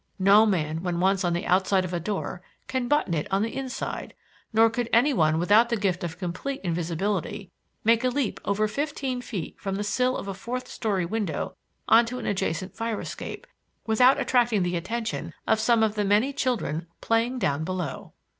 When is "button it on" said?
2.87-3.43